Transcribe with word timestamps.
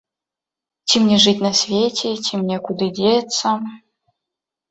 Ці 0.89 0.95
мне 1.01 1.17
жыць 1.25 1.41
на 1.47 1.51
свеце, 1.59 2.09
ці 2.27 2.33
мне 2.43 2.57
куды 2.69 2.87
дзецца? 3.01 3.47